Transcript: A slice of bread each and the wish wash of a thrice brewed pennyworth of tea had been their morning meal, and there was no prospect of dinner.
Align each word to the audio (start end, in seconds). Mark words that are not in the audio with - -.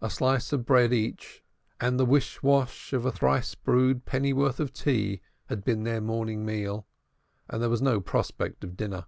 A 0.00 0.10
slice 0.10 0.52
of 0.52 0.64
bread 0.64 0.92
each 0.92 1.42
and 1.80 1.98
the 1.98 2.04
wish 2.06 2.40
wash 2.40 2.92
of 2.92 3.04
a 3.04 3.10
thrice 3.10 3.56
brewed 3.56 4.04
pennyworth 4.04 4.60
of 4.60 4.72
tea 4.72 5.22
had 5.46 5.64
been 5.64 5.82
their 5.82 6.00
morning 6.00 6.44
meal, 6.46 6.86
and 7.48 7.60
there 7.60 7.68
was 7.68 7.82
no 7.82 8.00
prospect 8.00 8.62
of 8.62 8.76
dinner. 8.76 9.06